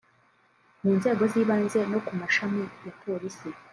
mu 0.83 0.91
nzego 0.97 1.23
z’ibanze 1.31 1.79
no 1.91 1.99
ku 2.05 2.13
mashami 2.21 2.61
ya 2.85 2.93
polisi 3.01 3.49